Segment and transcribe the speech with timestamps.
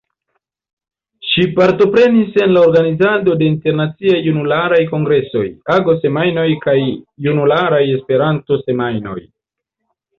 [1.31, 6.79] Ŝi partoprenis en la organizado de Internaciaj Junularaj Kongresoj, Ago-Semajnoj kaj
[7.29, 9.21] Junularaj E-Semajnoj.